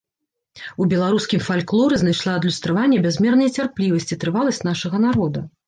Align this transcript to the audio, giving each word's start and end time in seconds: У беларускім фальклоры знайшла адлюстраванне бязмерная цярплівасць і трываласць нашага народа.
У 0.83 0.87
беларускім 0.93 1.43
фальклоры 1.49 1.99
знайшла 2.03 2.31
адлюстраванне 2.39 3.03
бязмерная 3.05 3.53
цярплівасць 3.57 4.11
і 4.15 4.21
трываласць 4.27 4.67
нашага 4.73 5.07
народа. 5.09 5.49